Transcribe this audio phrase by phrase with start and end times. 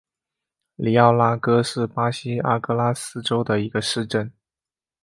[0.77, 4.33] 里奥拉戈是巴西阿拉戈斯州的一个市镇。